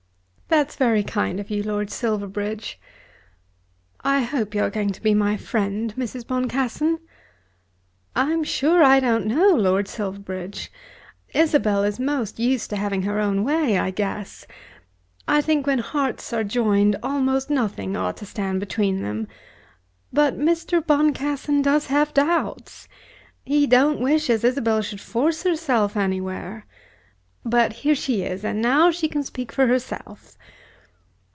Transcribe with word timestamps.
"That's 0.47 0.75
very 0.75 1.01
kind 1.01 1.39
of 1.39 1.49
you, 1.49 1.63
Lord 1.63 1.89
Silverbridge." 1.89 2.77
"I 4.01 4.21
hope 4.23 4.53
you 4.53 4.61
are 4.63 4.69
going 4.69 4.91
to 4.91 5.01
be 5.01 5.13
my 5.13 5.37
friend, 5.37 5.93
Mrs. 5.95 6.27
Boncassen." 6.27 6.99
"I 8.17 8.33
am 8.33 8.43
sure 8.43 8.83
I 8.83 8.99
don't 8.99 9.27
know, 9.27 9.51
Lord 9.55 9.87
Silverbridge. 9.87 10.69
Isabel 11.33 11.83
is 11.85 12.01
most 12.01 12.37
used 12.37 12.69
to 12.71 12.75
having 12.75 13.03
her 13.03 13.17
own 13.17 13.45
way, 13.45 13.77
I 13.79 13.91
guess. 13.91 14.45
I 15.25 15.39
think 15.39 15.65
when 15.65 15.79
hearts 15.79 16.33
are 16.33 16.43
joined 16.43 16.97
almost 17.01 17.49
nothing 17.49 17.95
ought 17.95 18.17
to 18.17 18.25
stand 18.25 18.59
between 18.59 19.03
them. 19.03 19.29
But 20.11 20.37
Mr. 20.37 20.85
Boncassen 20.85 21.61
does 21.61 21.87
have 21.87 22.13
doubts. 22.13 22.89
He 23.45 23.65
don't 23.67 24.01
wish 24.01 24.29
as 24.29 24.43
Isabel 24.43 24.81
should 24.81 24.99
force 24.99 25.43
herself 25.43 25.95
anywhere. 25.95 26.65
But 27.43 27.73
here 27.73 27.95
she 27.95 28.21
is, 28.21 28.45
and 28.45 28.61
now 28.61 28.91
she 28.91 29.07
can 29.07 29.23
speak 29.23 29.51
for 29.51 29.65
herself." 29.65 30.37